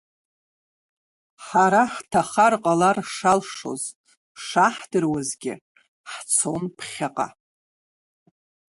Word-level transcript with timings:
Ҳара 1.45 1.81
ҳҭахар 1.93 2.53
ҟалар 2.63 2.97
шалшоз 3.15 3.83
шаҳдыруазгьы, 4.45 5.53
ҳцон 6.11 6.63
ԥхьаҟа. 6.77 7.27